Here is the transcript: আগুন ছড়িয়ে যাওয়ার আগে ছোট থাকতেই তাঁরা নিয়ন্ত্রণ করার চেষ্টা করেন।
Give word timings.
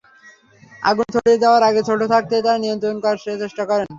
আগুন 0.83 1.07
ছড়িয়ে 1.13 1.41
যাওয়ার 1.43 1.63
আগে 1.69 1.81
ছোট 1.89 2.01
থাকতেই 2.13 2.43
তাঁরা 2.45 2.61
নিয়ন্ত্রণ 2.63 2.95
করার 3.03 3.19
চেষ্টা 3.41 3.63
করেন। 3.69 3.85